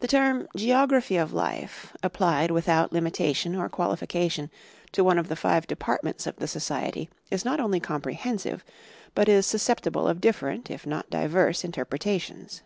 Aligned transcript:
The 0.00 0.06
term' 0.06 0.48
Geography 0.54 1.16
of 1.16 1.30
Life^ 1.30 1.94
applied 2.02 2.50
without 2.50 2.92
limitation 2.92 3.56
or 3.56 3.70
qualification 3.70 4.50
to 4.92 5.02
one 5.02 5.18
of 5.18 5.28
the 5.28 5.34
five 5.34 5.66
departments 5.66 6.26
of 6.26 6.36
the 6.36 6.46
Society 6.46 7.08
is 7.30 7.42
not 7.42 7.58
only 7.58 7.80
comprehensive, 7.80 8.62
but 9.14 9.26
is 9.26 9.46
susceptible 9.46 10.06
of 10.06 10.20
different 10.20 10.70
if 10.70 10.84
not 10.86 11.08
diverse 11.08 11.64
interpretations. 11.64 12.60